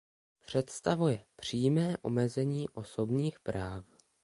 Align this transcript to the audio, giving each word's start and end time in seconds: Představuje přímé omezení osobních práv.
Představuje 0.45 1.25
přímé 1.35 1.97
omezení 2.01 2.69
osobních 2.69 3.39
práv. 3.39 3.85